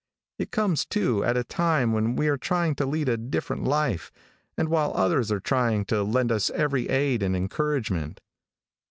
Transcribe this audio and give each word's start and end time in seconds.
It 0.39 0.49
comes 0.49 0.83
too, 0.83 1.23
at 1.23 1.37
a 1.37 1.43
time 1.43 1.93
when 1.93 2.15
we 2.15 2.27
are 2.27 2.35
trying 2.35 2.73
to 2.77 2.87
lead 2.87 3.07
a 3.07 3.17
different 3.17 3.65
life, 3.65 4.11
and 4.57 4.67
while 4.67 4.91
others 4.95 5.31
are 5.31 5.39
trying 5.39 5.85
to 5.85 6.01
lend 6.01 6.31
us 6.31 6.49
every 6.49 6.89
aid 6.89 7.21
and 7.21 7.35
encouragement. 7.35 8.19